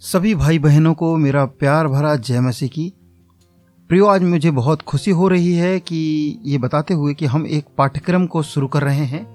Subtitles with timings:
[0.00, 2.92] सभी भाई बहनों को मेरा प्यार भरा जय मसीह की।
[3.88, 5.96] प्रियो, आज मुझे बहुत खुशी हो रही है कि
[6.44, 9.26] ये बताते हुए कि हम एक पाठ्यक्रम को शुरू कर रहे हैं।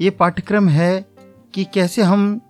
[0.00, 1.06] ये पाठ्यक्रम है
[1.54, 2.40] कि कैसे हम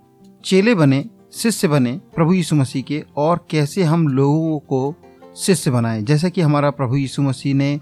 [0.44, 4.94] चेले बने, शिष्य बने प्रभु यीशु मसीह के और कैसे हम लोगों को
[5.36, 7.80] शिष्य बनाएँ। जैसा कि हमारा प्रभु यीशु मसीह ने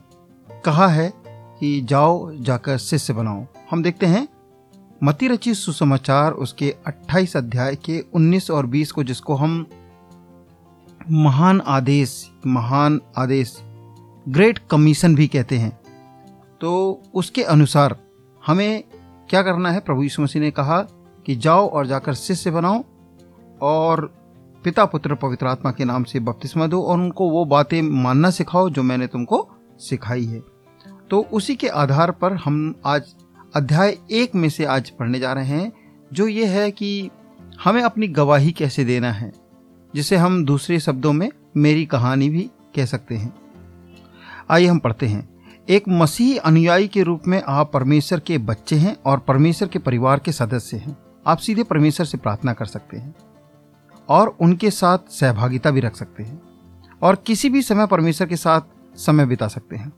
[0.64, 1.12] कहा है
[1.60, 4.28] कि जाओ जाकर शिष्य बनाओ। हम देखते हैं
[5.02, 9.66] मती रची सुसमाचार उसके 28 अध्याय के 19 और 20 को जिसको हम
[11.10, 13.62] महान आदेश महान आदेश
[14.28, 15.80] ग्रेट कमीशन भी कहते हैं।
[16.60, 17.96] तो उसके अनुसार
[18.46, 18.84] हमें
[19.30, 19.80] क्या करना है?
[19.80, 20.82] प्रभु यीशु मसीह ने कहा
[21.26, 22.84] कि जाओ और जाकर शिष्य बनाओ
[23.62, 24.14] और
[24.64, 28.70] पिता, पुत्र, पवित्र आत्मा के नाम से बपतिस्मा दो और उनको वो बातें मानना सिखाओ
[28.70, 30.42] जो मैंने तुमको सिखाई है।
[31.10, 33.14] तो उसी के आधार पर हम आज
[33.56, 35.72] अध्याय एक में से आज पढ़ने जा रहे हैं,
[36.12, 37.10] जो ये है कि
[37.64, 39.32] हमें अपनी गवाही कैसे देना है,
[39.94, 43.34] जिसे हम दूसरे शब्दों में मेरी कहानी भी कह सकते हैं।
[44.50, 48.96] आइए हम पढ़ते हैं। एक मसीही अनुयायी के रूप में आप परमेश्वर के बच्चे हैं
[49.06, 53.14] और परमेश्वर के परिवार के सदस्य हैं। आप सीधे परमेश्वर से प्रार्थना कर सकते हैं
[54.08, 56.42] और उनके साथ सहभागिता भी रख सकते हैं
[57.02, 58.60] और किसी भी समय परमेश्वर के साथ
[58.96, 59.92] समय बिता सकते हैं।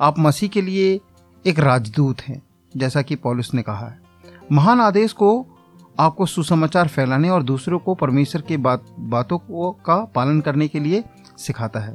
[0.00, 1.00] आप मसीह के लिए
[1.46, 2.47] एक राजदूत हैं।
[2.78, 4.00] जैसा कि पॉलिस ने कहा है।
[4.52, 5.46] महान आदेश को
[6.00, 10.80] आपको सुसमाचार फैलाने और दूसरों को परमेश्वर के बात, बातों को, का पालन करने के
[10.80, 11.04] लिए
[11.38, 11.94] सिखाता है।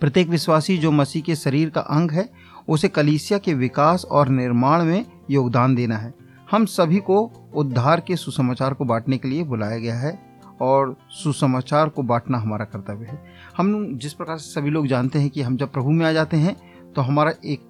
[0.00, 2.28] प्रत्येक विश्वासी जो मसीह के शरीर का अंग है,
[2.68, 6.12] उसे कलीसिया के विकास और निर्माण में योगदान देना है।
[6.50, 7.20] हम सभी को
[7.54, 10.18] उद्धार के सुसमाचार को बांटने के लिए बुलाया गया है
[10.60, 13.22] और सुसमाचार को बांटना हमारा कर्तव्य है।
[13.56, 16.36] हम जिस प्रकार से सभी लोग जानते हैं कि हम जब प्रभु में आ जाते
[16.36, 16.56] हैं
[16.92, 17.60] तो हमारा एक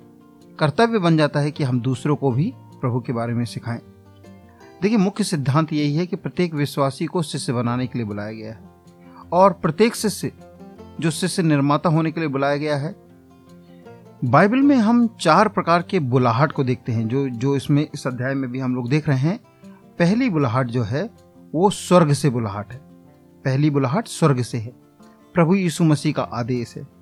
[0.58, 3.80] कर्तव्य बन जाता है कि हम दूसरों को भी प्रभु के बारे में सिखाएँ।
[4.82, 8.52] देखिए, मुख्य सिद्धांत यही है कि प्रत्येक विश्वासी को शिष्य बनाने के लिए बुलाया गया
[8.52, 8.60] है।
[9.32, 10.32] और प्रत्येक शिष्य,
[11.00, 12.96] जो शिष्य निर्माता होने के लिए बुलाया गया है,
[14.24, 18.34] बाइबल में हम चार प्रकार के बुलाहट को देखते हैं, जो जो इसमें, इस अध्याय
[18.34, 19.40] में भी हम लोग देख रहे हैं।
[19.98, 21.10] पहली बुलाहट जो है,
[21.54, 22.78] वो स्वर्ग से बुलाहट है।
[23.44, 24.72] पहली बुलाहट स्वर्ग से है।
[25.34, 27.01] प्रभु यीशु मसीह का आदेश है।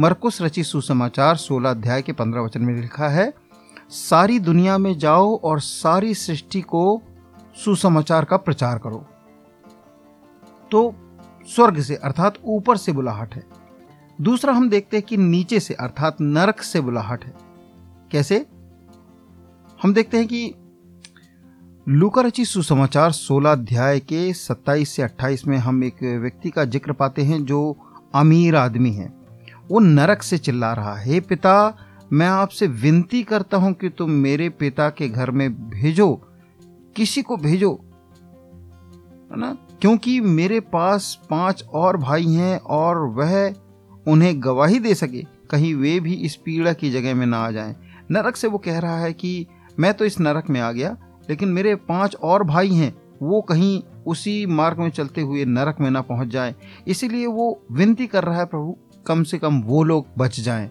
[0.00, 3.34] मरकुस रचित सुसमाचार 16 अध्याय के 15 वचन में लिखा है,
[3.90, 7.02] सारी दुनिया में जाओ और सारी सृष्टि को
[7.64, 9.06] सुसमाचार का प्रचार करो।
[10.70, 10.94] तो
[11.54, 13.44] स्वर्ग से, अर्थात ऊपर से बुलाहट है।
[14.20, 17.34] दूसरा हम देखते हैं कि नीचे से, अर्थात नरक से बुलाहट है।
[18.12, 18.46] कैसे?
[19.82, 20.54] हम देखते हैं कि
[21.88, 26.92] लूका रची सुसमाचार 16 अध्याय के 27 से 28 में हम एक व्यक्ति का ज़िक्र
[26.92, 27.76] पाते हैं जो
[28.14, 29.17] अमीर आदमी है।
[29.70, 31.76] वो नरक से चिल्ला रहा, है पिता,
[32.12, 36.14] मैं आपसे विनती करता हूँ कि तुम मेरे पिता के घर में भेजो,
[36.96, 37.72] किसी को भेजो,
[39.30, 39.56] है ना?
[39.80, 43.54] क्योंकि मेरे पास पाँच और भाई हैं और वह
[44.06, 47.76] उन्हें गवाही दे सके, कहीं वे भी इस पीड़ा की जगह में ना आ जाएँ।
[48.10, 49.46] नरक से वो कह रहा है कि,
[49.80, 50.96] मैं तो इस नरक में आ गया,
[51.30, 55.90] लेकिन मेरे पाँच और भाई हैं, वो कहीं उसी मार्ग में चलते हुए नरक में
[55.90, 56.54] ना पहुँच जाए।
[56.88, 58.76] इसीलिए वो विनती कर रहा है प्रभु
[59.06, 60.70] कम से कम वो लोग बच जाएँ।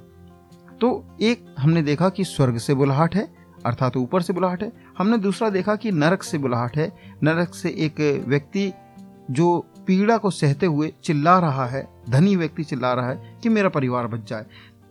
[0.81, 3.33] तो एक हमने देखा कि स्वर्ग से बुलाहट है,
[3.65, 6.93] अर्थात ऊपर से बुलाहट है। हमने दूसरा देखा कि नरक से बुलाहट है।
[7.23, 8.73] नरक से एक व्यक्ति
[9.31, 13.69] जो पीड़ा को सहते हुए चिल्ला रहा है, धनी व्यक्ति चिल्ला रहा है कि मेरा
[13.69, 14.45] परिवार बच जाए।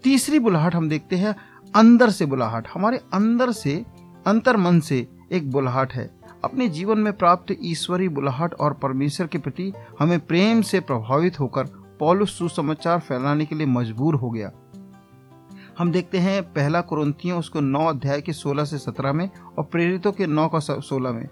[0.04, 1.34] तीसरी बुलाहट हम देखते हैं,
[1.76, 3.84] अंदर से बुलाहट। हमारे अंदर से,
[4.26, 6.10] अंतर मन से एक बुलाहट है।
[6.44, 11.85] अपने जीवन में प्राप्त ईश्वरी बुलाहट और परमेश्वर के प्रति हमें प्रेम से प्रभावित होकर
[12.00, 14.50] पॉलुस सुसमाचार फैलाने के लिए मजबूर हो गया।
[15.78, 20.12] हम देखते हैं पहला कुरंतियों उसको नौ अध्याय के सोलह से सत्रह में और प्रेरितों
[20.12, 21.28] के नौ का सोलह में।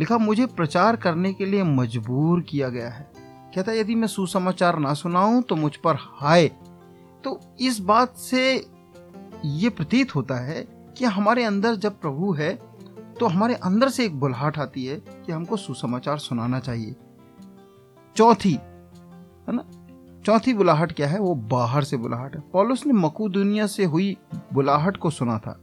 [0.00, 3.10] लिखा, मुझे प्रचार करने के लिए मजबूर किया गया है।
[3.54, 6.48] कहता यदि मैं सुसमाचार ना सुनाऊं तो मुझ पर हाय।
[7.24, 8.54] तो इस बात से
[9.44, 10.62] ये प्रतीत होता है
[10.98, 12.54] कि हमारे अंदर जब प्रभु है
[13.20, 16.94] तो हमारे अंदर से एक बुलाहट आती है कि हमको सुसमाचार सुनाना चाहिए।
[18.16, 19.64] चौथी, है ना?
[20.24, 21.18] चौथी बुलाहट क्या है?
[21.20, 24.16] वो बाहर से बुलाहट है। पॉलुस ने मकू दुनिया से हुई
[24.52, 25.60] बुलाहट को सुना था।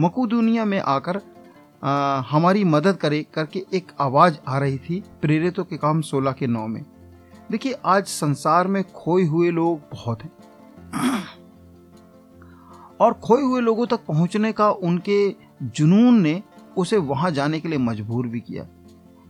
[0.00, 1.20] मकू दुनिया में आकर
[1.84, 6.46] आ, हमारी मदद करे करके एक आवाज़ आ रही थी प्रेरितों के काम सोलह के
[6.46, 6.84] नौ में।
[7.50, 10.32] देखिए आज संसार में खोए हुए लोग बहुत हैं।
[13.00, 16.42] और खोए हुए लोगों तक पहुँचने का उनके जुनून ने
[16.76, 18.66] उसे वहाँ जाने के लिए मजबूर भी किया।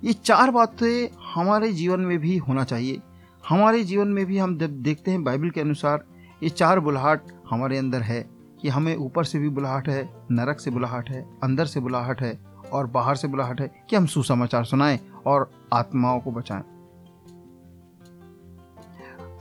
[0.04, 3.00] ये चार बातें हमारे जीवन में भी होना चाहिए।
[3.48, 6.04] हमारे जीवन में भी हम जब देखते हैं बाइबल के अनुसार,
[6.42, 8.30] ये चार बुलाहट हमारे अंदर है
[8.62, 12.40] कि हमें ऊपर से भी बुलाहट है, नरक से बुलाहट है, अंदर से बुलाहट है
[12.72, 16.62] और बाहर से बुलाहट है कि हम सुसमाचार सुनाएँ और आत्माओं को बचाएँ।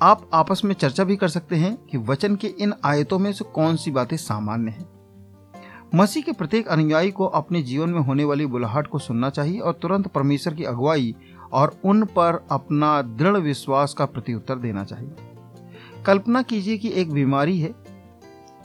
[0.02, 3.46] आप आपस में चर्चा भी कर सकते हैं कि वचन के इन आयतों में से
[3.46, 4.90] कौन सी बातें सामान्य हैं।
[5.96, 9.74] मसीह के प्रत्येक अनुयायी को अपने जीवन में होने वाली बुलाहट को सुनना चाहिए और
[9.74, 11.16] तुरंत परमेश्वर की अगुवाई
[11.54, 15.12] और उन पर अपना दृढ़ विश्वास का प्रत्युत्तर देना चाहिए।
[16.06, 17.76] कल्पना कीजिए कि एक बीमारी है,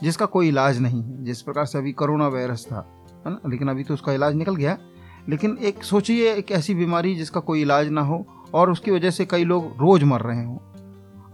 [0.03, 3.49] जिसका कोई इलाज नहीं है, जिस प्रकार से अभी कोरोना वायरस था, है ना?
[3.49, 4.77] लेकिन अभी तो उसका इलाज निकल गया।
[5.29, 9.25] लेकिन एक सोचिए, एक ऐसी बीमारी जिसका कोई इलाज ना हो और उसकी वजह से
[9.25, 10.57] कई लोग रोज मर रहे हों।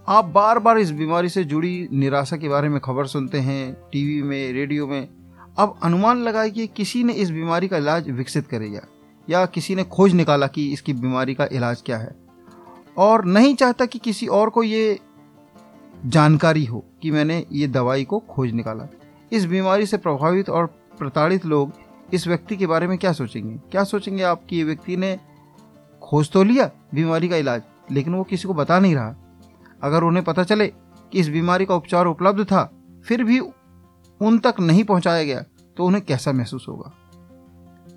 [0.07, 4.24] आप बार बार इस बीमारी से जुड़ी निराशा के बारे में खबर सुनते हैं, टीवी
[4.24, 5.09] में, रेडियो में।
[5.57, 8.81] अब अनुमान लगाए कि किसी ने इस बीमारी का इलाज विकसित करेगा।
[9.31, 12.16] या किसी ने खोज निकाला कि इसकी बीमारी का इलाज क्या है?
[12.98, 15.00] और नहीं चाहता कि किसी और को ये
[16.06, 18.88] जानकारी हो कि मैंने ये दवाई को खोज निकाला।
[19.31, 20.66] इस बीमारी से प्रभावित और
[21.00, 21.72] प्रताड़ित लोग
[22.13, 23.56] इस व्यक्ति के बारे में क्या सोचेंगे?
[23.72, 25.18] क्या सोचेंगे आप कि ये व्यक्ति ने
[26.01, 27.62] खोज तो लिया बीमारी का इलाज,
[27.92, 29.16] लेकिन वो किसी को बता नहीं रहा?
[29.84, 32.72] अगर उन्हें पता चले कि इस बीमारी का उपचार उपलब्ध था,
[33.06, 35.44] फिर भी उन तक नहीं पहुँचाया गया
[35.77, 36.92] तो उन्हें कैसा महसूस होगा?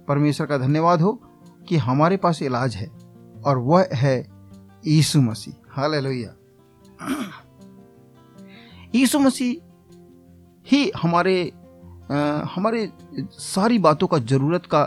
[0.08, 1.12] परमेश्वर का धन्यवाद हो
[1.68, 2.86] कि हमारे पास इलाज है
[3.44, 4.26] और वह है
[4.86, 5.94] यीशु मसीह। हाल
[8.94, 9.54] यीशु मसीह
[10.66, 11.52] ही हमारे
[12.12, 12.16] आ,
[12.54, 12.92] हमारे
[13.30, 14.82] सारी बातों का ज़रूरत का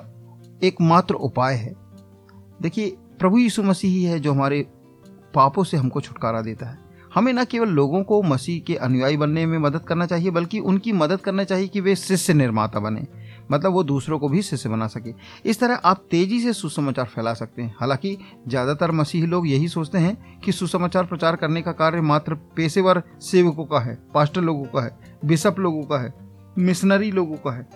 [0.63, 1.75] एकमात्र उपाय है।
[2.61, 4.67] देखिए प्रभु यीशु मसीह ही है जो हमारे
[5.33, 6.79] पापों से हमको छुटकारा देता है।
[7.15, 10.91] हमें न केवल लोगों को मसीह के अनुयायी बनने में मदद करना चाहिए बल्कि उनकी
[10.91, 13.07] मदद करना चाहिए कि वे शिष्य निर्माता बने।
[13.51, 15.13] मतलब वो दूसरों को भी शिष्य बना सके।
[15.45, 18.17] इस तरह आप तेज़ी से सुसमाचार फैला सकते हैं। हालाँकि
[18.47, 23.65] ज़्यादातर मसीही लोग यही सोचते हैं कि सुसमाचार प्रचार करने का कार्य मात्र पेशेवर सेवकों
[23.65, 26.13] का है पास्टर लोगों का है बिशप लोगों का है
[26.57, 27.67] मिशनरी लोगों का है।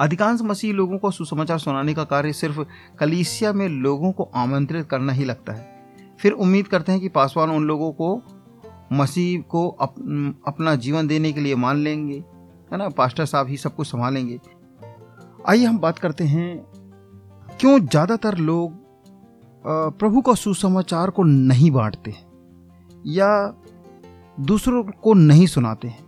[0.00, 2.60] अधिकांश मसीही लोगों को सुसमाचार सुनाने का कार्य सिर्फ़
[2.98, 5.68] कलीसिया में लोगों को आमंत्रित करना ही लगता है।
[6.20, 8.22] फिर उम्मीद करते हैं कि पासवान उन लोगों को
[8.92, 9.94] मसीह को अप,
[10.48, 12.22] अपना जीवन देने के लिए मान लेंगे।
[12.70, 14.38] है ना, पास्टर साहब ही सब कुछ संभालेंगे।
[15.48, 16.56] आइए हम बात करते हैं,
[17.60, 18.78] क्यों ज़्यादातर लोग
[19.64, 22.14] प्रभु का सुसमाचार को नहीं बांटते
[23.08, 23.30] या
[24.40, 26.04] दूसरों को नहीं सुनाते हैं,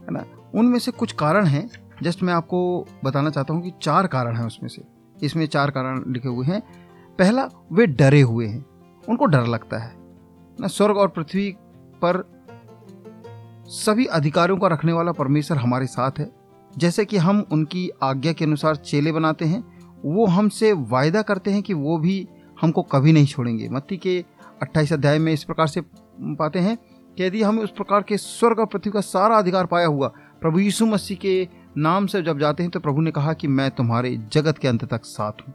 [0.00, 0.24] है ना?
[0.54, 1.68] उनमें से कुछ कारण हैं,
[2.02, 4.82] जस्ट मैं आपको बताना चाहता हूँ कि चार कारण हैं उसमें से।
[5.16, 6.60] इसमें चार कारण लिखे हुए हैं।
[7.18, 8.64] पहला, वे डरे हुए हैं,
[9.04, 9.92] उनको डर लगता है
[10.58, 10.66] ना?
[10.68, 11.50] स्वर्ग और पृथ्वी
[12.02, 12.22] पर
[13.68, 16.30] सभी अधिकारों का रखने वाला परमेश्वर हमारे साथ है।
[16.78, 19.64] जैसे कि हम उनकी आज्ञा के अनुसार चेले बनाते हैं,
[20.04, 22.28] वो हमसे वायदा करते हैं कि वो भी
[22.60, 24.24] हमको कभी नहीं छोड़ेंगे। मत्ती के
[24.62, 26.76] अट्ठाईस अध्याय में इस प्रकार से पाते हैं
[27.16, 30.08] कि यदि हम उस प्रकार के स्वर्ग और पृथ्वी का सारा अधिकार पाया हुआ
[30.40, 33.70] प्रभु यीशु मसीह के नाम से जब जाते हैं तो प्रभु ने कहा कि मैं
[33.70, 35.54] तुम्हारे जगत के अंत तक साथ हूँ।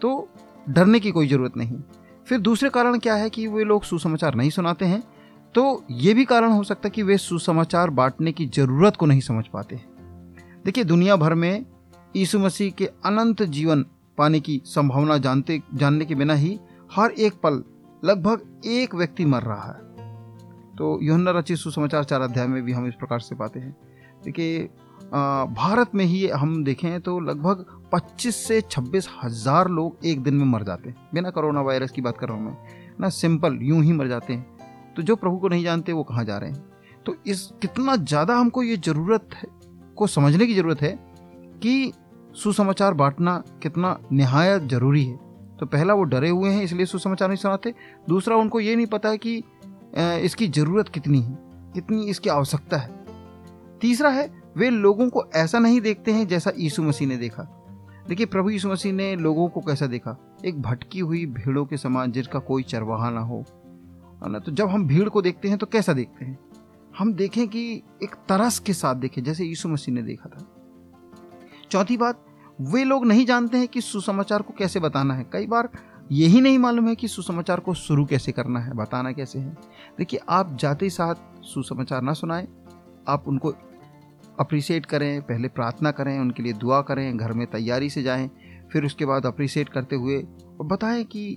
[0.00, 0.28] तो
[0.68, 1.78] डरने की कोई ज़रूरत नहीं।
[2.26, 5.02] फिर दूसरे कारण क्या है कि वे लोग सुसमाचार नहीं सुनाते हैं?
[5.54, 9.20] तो ये भी कारण हो सकता है कि वे सुसमाचार बांटने की ज़रूरत को नहीं
[9.20, 9.80] समझ पाते
[10.64, 11.64] देखिए, दुनिया भर में
[12.16, 13.84] यीशु मसीह के अनंत जीवन
[14.18, 16.58] पाने की संभावना जानते, जानने के बिना ही
[16.92, 17.62] हर एक पल
[18.02, 19.90] लगभग एक व्यक्ति मर रहा है।
[20.76, 23.76] तो योहन्ना रचित सुसमाचार चार अध्याय में भी हम इस प्रकार से पाते हैं।
[24.24, 24.68] देखिए
[25.12, 30.44] भारत में ही हम देखें तो लगभग 25 से छब्बीस हज़ार लोग एक दिन में
[30.46, 32.56] मर जाते हैं। बिना कोरोना वायरस की बात कर रहा हूँ मैं।
[33.00, 34.51] ना सिंपल, यूँ ही मर जाते हैं।
[34.96, 36.64] तो जो प्रभु को नहीं जानते, वो कहाँ जा रहे हैं?
[37.06, 39.48] तो इस कितना ज़्यादा हमको ये ज़रूरत है,
[39.96, 40.98] को समझने की ज़रूरत है
[41.62, 41.92] कि
[42.34, 45.16] सुसमाचार बांटना कितना नहायत ज़रूरी है।
[45.60, 47.74] तो पहला वो डरे हुए हैं, इसलिए सुसमाचार नहीं सुनाते।
[48.08, 49.42] दूसरा, उनको ये नहीं पता है कि
[49.96, 51.38] इसकी ज़रूरत कितनी है,
[51.74, 52.90] कितनी इसकी आवश्यकता है।
[53.80, 57.42] तीसरा है, वे लोगों को ऐसा नहीं देखते हैं जैसा यीशु मसीह ने देखा।
[58.08, 60.16] देखिए, प्रभु यीशु मसीह ने लोगों को कैसा देखा?
[60.44, 63.44] एक भटकी हुई भीड़ों के समान जिसका कोई चरवाहा ना हो
[64.28, 66.38] ना तो जब हम भीड़ को देखते हैं तो कैसा देखते हैं?
[66.98, 70.46] हम देखें कि एक तरस के साथ देखें, जैसे यीशु मसीह ने देखा था।
[71.70, 72.24] चौथी बात,
[72.60, 75.68] वे लोग नहीं जानते हैं कि सुसमाचार को कैसे बताना है। कई बार
[76.12, 79.56] यही नहीं मालूम है कि सुसमाचार को शुरू कैसे करना है, बताना कैसे है।
[79.98, 82.48] देखिए, आप जाते साथ सुसमाचार ना सुनाएँ,
[83.08, 83.54] आप उनको
[84.40, 88.30] अप्रिसिएट करें, पहले प्रार्थना करें, उनके लिए दुआ करें, घर में तैयारी से जाएँ,
[88.72, 90.22] फिर उसके बाद अप्रिसिएट करते हुए
[90.60, 91.36] और बताएँ कि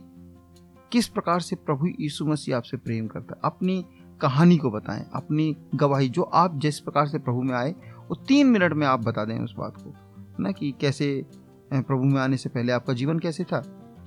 [0.96, 3.40] किस प्रकार से प्रभु यीशु मसीह आपसे प्रेम करता है?
[3.46, 3.86] अपनी
[4.22, 7.72] कहानी को बताएँ, अपनी गवाही, जो आप जिस प्रकार से प्रभु में आए,
[8.10, 9.94] वो तीन मिनट में आप बता दें उस बात को,
[10.40, 11.26] ना कि कैसे
[11.74, 13.60] प्रभु में आने से पहले आपका जीवन कैसे था?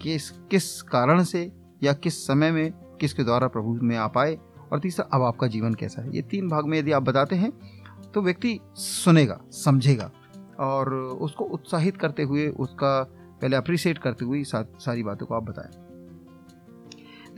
[0.02, 1.50] किस किस कारण से
[1.82, 4.38] या किस समय में, किसके द्वारा प्रभु में आप आए?
[4.72, 6.14] और तीसरा, अब आपका जीवन कैसा है?
[6.16, 7.52] ये तीन भाग में यदि आप बताते हैं
[8.14, 10.10] तो व्यक्ति सुनेगा, समझेगा,
[10.60, 13.02] और उसको उत्साहित करते हुए, उसका
[13.42, 15.87] पहले अप्रिशिएट करते हुए सारी बातों को आप बताएँ।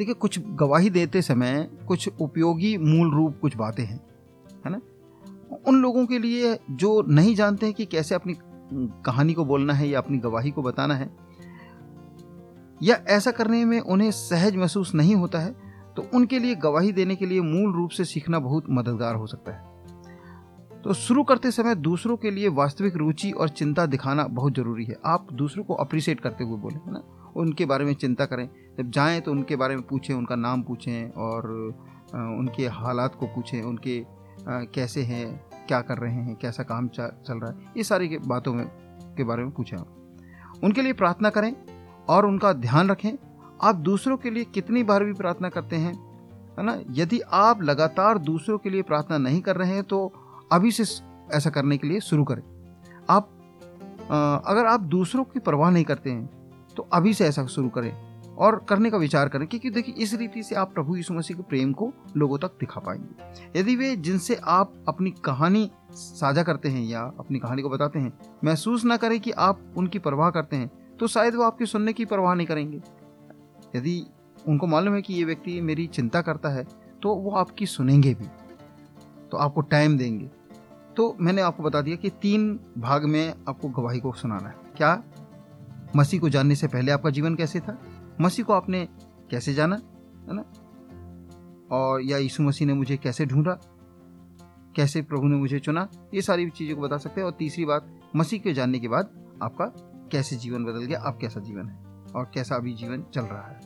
[0.01, 4.01] देखिए, कुछ गवाही देते समय कुछ उपयोगी मूल रूप कुछ बातें हैं,
[4.65, 4.81] है ना?
[5.69, 8.35] उन लोगों के लिए जो नहीं जानते हैं कि कैसे अपनी
[9.07, 11.11] कहानी को बोलना है या अपनी गवाही को बताना है,
[12.81, 15.55] या ऐसा करने में उन्हें सहज महसूस नहीं होता है
[15.97, 19.53] तो उनके लिए गवाही देने के लिए मूल रूप से सीखना बहुत मददगार हो सकता
[19.53, 24.85] है। तो शुरू करते समय दूसरों के लिए वास्तविक रुचि और चिंता दिखाना बहुत ज़रूरी
[24.85, 27.03] है। आप दूसरों को अप्रिशिएट करते हुए बोले, है ना?
[27.37, 31.11] उनके बारे में चिंता करें। जब जाएँ तो उनके बारे में पूछें, उनका नाम पूछें
[31.13, 31.49] और
[32.15, 34.03] उनके हालात को पूछें, उनके
[34.75, 35.27] कैसे हैं,
[35.69, 38.67] क्या कर रहे हैं, कैसा काम चल रहा है, ये सारी बातों में,
[39.17, 41.55] के बारे में पूछें आप। उनके लिए प्रार्थना करें
[42.09, 43.13] और उनका ध्यान रखें।
[43.63, 45.95] आप दूसरों के लिए कितनी बार भी प्रार्थना करते हैं,
[46.59, 46.79] है ना?
[46.93, 50.07] यदि आप लगातार दूसरों के लिए प्रार्थना नहीं कर रहे हैं तो
[50.53, 50.85] अभी से
[51.37, 52.43] ऐसा करने के लिए शुरू करें।
[53.11, 53.29] आप
[54.45, 56.29] अगर आप दूसरों की परवाह नहीं करते हैं
[56.81, 57.93] तो अभी से ऐसा शुरू करें
[58.37, 61.43] और करने का विचार करें क्योंकि देखिए, इस रीति से आप प्रभु यीशु मसीह के
[61.43, 66.85] प्रेम को लोगों तक दिखा पाएँगे। यदि वे जिनसे आप अपनी कहानी साझा करते हैं
[66.85, 68.13] या अपनी कहानी को बताते हैं,
[68.45, 70.71] महसूस ना करें कि आप उनकी परवाह करते हैं
[71.01, 72.81] तो शायद वो आपकी सुनने की परवाह नहीं करेंगे।
[73.77, 74.03] यदि
[74.49, 76.67] उनको मालूम है कि ये व्यक्ति मेरी चिंता करता है
[77.03, 78.27] तो वो आपकी सुनेंगे भी
[79.31, 80.31] तो आपको टाइम देंगे।
[80.97, 85.03] तो मैंने आपको बता दिया कि तीन भाग में आपको गवाही को सुनाना है। क्या?
[85.97, 87.79] मसीह को जानने से पहले आपका जीवन कैसे था?
[88.21, 88.89] मसीह को आपने
[89.31, 89.77] कैसे जाना?
[90.29, 90.45] है ना?
[91.73, 93.61] और या यीशु मसीह ने मुझे कैसे ढूंढा?
[94.77, 95.89] कैसे प्रभु ने मुझे चुना?
[96.15, 99.27] ये सारी चीज़ों को बता सकते हैं। और तीसरी बात, मसीह को जानने के बाद
[99.43, 99.67] आपका
[100.13, 101.01] कैसे जीवन बदल गया?
[101.01, 101.85] आप कैसा जीवन है?
[102.17, 103.61] और कैसा अभी जीवन चल रहा है?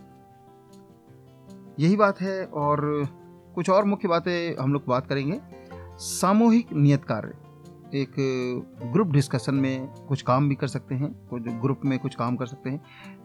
[1.79, 3.07] यही बात है। और
[3.55, 5.41] कुछ और मुख्य बातें हम लोग बात करेंगे।
[5.99, 7.44] सामूहिक नियत कार्य।
[7.95, 8.15] एक
[8.93, 12.47] ग्रुप डिस्कशन में कुछ काम भी कर सकते हैं, कुछ ग्रुप में कुछ काम कर
[12.47, 12.79] सकते हैं।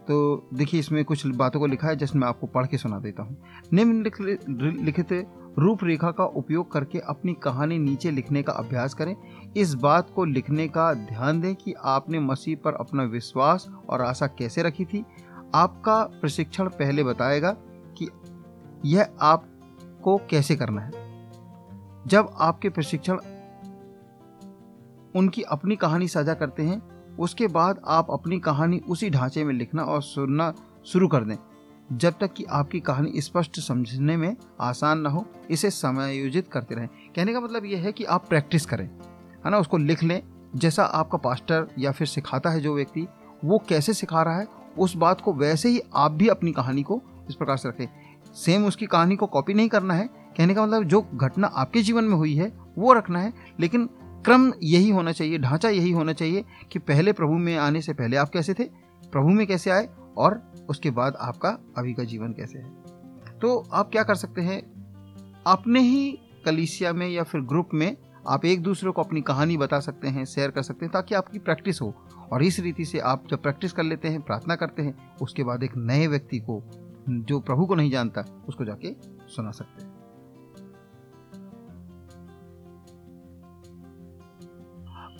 [0.08, 3.36] तो देखिए, इसमें कुछ बातों को लिखा है जिसमें आपको पढ़ के सुना देता हूँ।
[3.72, 5.26] निम्नलिखित,
[5.58, 9.16] रूपरेखा का उपयोग करके अपनी कहानी नीचे लिखने का अभ्यास करें।
[9.56, 14.26] इस बात को लिखने का ध्यान दें कि आपने मसीह पर अपना विश्वास और आशा
[14.26, 15.04] कैसे रखी थी।
[15.54, 17.50] आपका प्रशिक्षण पहले बताएगा
[17.98, 18.08] कि
[18.84, 20.90] यह आपको कैसे करना है।
[22.06, 23.18] जब आपके प्रशिक्षण
[25.16, 29.82] उनकी अपनी कहानी साझा करते हैं। उसके बाद आप अपनी कहानी उसी ढांचे में लिखना
[29.82, 31.36] और सुनना शुरू कर दें।
[31.98, 36.88] जब तक कि आपकी कहानी स्पष्ट समझने में आसान ना हो, इसे समायोजित करते रहें।
[37.16, 38.86] कहने का मतलब यह है कि आप प्रैक्टिस करें,
[39.44, 39.58] है ना?
[39.58, 40.22] उसको लिख लें।
[40.56, 43.06] जैसा आपका पास्टर या फिर सिखाता है जो व्यक्ति,
[43.44, 44.46] वो कैसे सिखा रहा है,
[44.78, 47.86] उस बात को वैसे ही आप भी अपनी कहानी को इस प्रकार से रखें।
[48.34, 52.04] सेम उसकी कहानी को कॉपी नहीं करना है। कहने का मतलब जो घटना आपके जीवन
[52.04, 53.90] में हुई है, वो रखना है। लेकिन
[54.24, 58.16] क्रम यही होना चाहिए, ढांचा यही होना चाहिए कि पहले प्रभु में आने से पहले
[58.16, 58.64] आप कैसे थे,
[59.12, 62.70] प्रभु में कैसे आए और उसके बाद आपका अभी का जीवन कैसे है।
[63.38, 64.62] तो आप क्या कर सकते हैं?
[65.46, 67.96] अपने ही कलीसिया में या फिर ग्रुप में
[68.28, 71.38] आप एक दूसरे को अपनी कहानी बता सकते हैं शेयर कर सकते हैं ताकि आपकी
[71.38, 71.94] प्रैक्टिस हो।
[72.32, 75.62] और इस रीति से आप जब प्रैक्टिस कर लेते हैं, प्रार्थना करते हैं, उसके बाद
[75.62, 76.62] एक नए व्यक्ति को,
[77.08, 78.96] जो प्रभु को नहीं जानता, उसको जाके
[79.28, 79.89] सुना सकते हैं।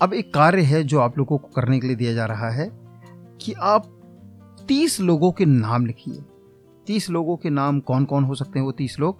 [0.03, 2.71] अब एक कार्य है जो आप लोगों को करने के लिए दिया जा रहा है
[3.41, 3.87] कि आप
[4.69, 6.25] तीस लोगों के नाम लिखिए।
[6.87, 9.19] तीस लोगों के नाम कौन कौन हो सकते हैं वो तीस लोग?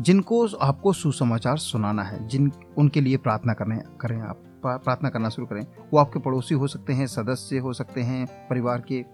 [0.00, 5.46] जिनको आपको सुसमाचार सुनाना है, जिन उनके लिए प्रार्थना करने, करें आप प्रार्थना करना शुरू
[5.46, 9.04] करें। वो आपके पड़ोसी हो सकते हैं, सदस्य हो सकते हैं, परिवार के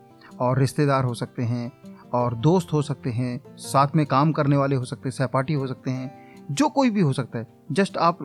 [0.41, 1.73] और रिश्तेदार हो सकते हैं,
[2.15, 5.67] और दोस्त हो सकते हैं, साथ में काम करने वाले हो सकते हैं, सहपाठी हो
[5.67, 6.20] सकते हैं
[6.51, 8.19] जो कोई भी हो सकता है। जस्ट आप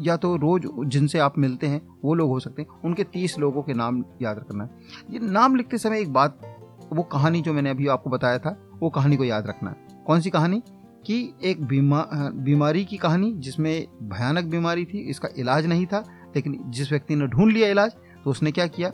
[0.00, 3.62] या तो रोज जिनसे आप मिलते हैं, वो लोग हो सकते हैं। उनके तीस लोगों
[3.62, 4.70] के नाम याद रखना है।
[5.10, 6.56] ये नाम लिखते समय एक बात,
[6.92, 9.76] वो कहानी जो मैंने अभी आपको बताया था, वो कहानी को याद रखना है।
[10.06, 10.62] कौन सी कहानी?
[11.06, 16.04] कि एक बीमा, बीमारी की कहानी, जिसमें भयानक बीमारी थी, इसका इलाज नहीं था,
[16.36, 17.92] लेकिन जिस व्यक्ति ने ढूंढ लिया इलाज
[18.24, 18.92] तो उसने क्या किया?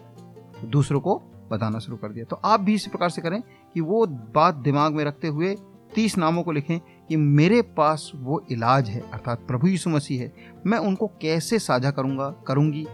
[0.64, 3.42] दूसरों को बताना शुरू कर दिया। तो आप भी इसी प्रकार से करें
[3.74, 5.54] कि वो बात दिमाग में रखते हुए
[5.94, 10.32] तीस नामों को लिखें कि मेरे पास वो इलाज है अर्थात प्रभु यीशु मसीह है।
[10.66, 12.86] मैं उनको कैसे साझा करूँगा करूँगी?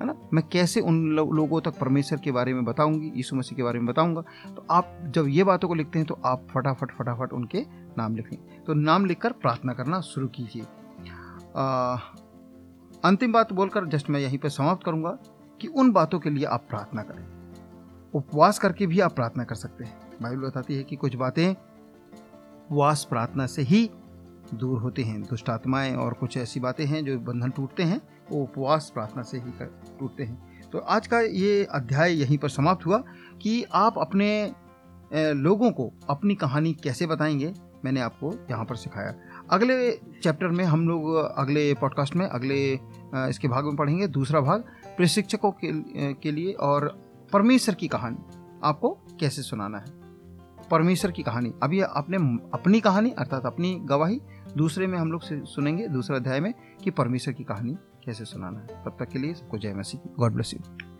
[0.00, 0.14] है ना?
[0.32, 3.78] मैं कैसे उन लो, लोगों तक परमेश्वर के बारे में बताऊँगी यीशु मसीह के बारे
[3.78, 4.20] में बताऊँगा?
[4.46, 7.64] तो आप जब ये बातों को लिखते हैं तो आप फटाफट फटाफट उनके
[7.98, 10.62] नाम लिखें। तो नाम लिखकर प्रार्थना करना शुरू कीजिए।
[13.04, 15.18] अंतिम बात बोलकर जस्ट मैं यहीं पर समाप्त करूँगा
[15.60, 17.26] कि उन बातों के लिए आप प्रार्थना करें।
[18.14, 21.54] उपवास करके भी आप प्रार्थना कर सकते हैं। बाइबल बताती है कि कुछ बातें
[22.70, 23.90] उपवास प्रार्थना से ही
[24.54, 28.42] दूर होते हैं। दुष्ट आत्माएँ और कुछ ऐसी बातें हैं जो बंधन टूटते हैं वो
[28.42, 29.52] उपवास प्रार्थना से ही
[30.00, 33.02] टूटते हैं। तो आज का ये अध्याय यहीं पर समाप्त हुआ
[33.42, 34.52] कि आप अपने
[35.14, 37.52] लोगों को अपनी कहानी कैसे बताएँगे
[37.84, 39.14] मैंने आपको यहाँ पर सिखाया।
[39.50, 39.90] अगले
[40.22, 42.72] चैप्टर में हम लोग अगले पॉडकास्ट में अगले
[43.28, 44.64] इसके भाग में पढ़ेंगे। दूसरा भाग
[44.96, 46.88] प्रशिक्षकों के, के लिए और
[47.32, 49.97] परमेश्वर की कहानी आपको कैसे सुनाना है।
[50.70, 52.16] परमेश्वर की कहानी। अभी अपने,
[52.54, 54.20] अपनी कहानी अर्थात अपनी गवाही
[54.56, 58.66] दूसरे में हम लोग सुनेंगे, दूसरे अध्याय में, कि परमेश्वर की कहानी कैसे सुनाना है।
[58.66, 60.97] तब तक के लिए सबको जय मसीह गॉड ब्लेस यू